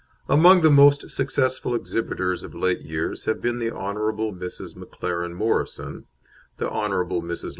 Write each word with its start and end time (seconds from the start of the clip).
Among 0.27 0.61
the 0.61 0.71
most 0.71 1.11
successful 1.11 1.75
exhibitors 1.75 2.43
of 2.43 2.55
late 2.55 2.81
years 2.81 3.25
have 3.25 3.39
been 3.39 3.59
the 3.59 3.69
Hon. 3.69 3.93
Mrs. 4.33 4.75
McLaren 4.75 5.35
Morrison, 5.35 6.07
the 6.57 6.67
Hon. 6.71 6.89
Mrs. 7.21 7.49